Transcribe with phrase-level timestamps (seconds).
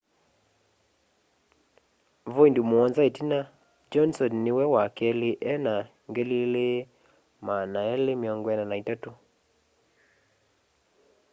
[2.33, 3.39] voindi muonza itina
[3.91, 5.75] johnson niwe wa keli ena
[6.13, 9.11] 2,243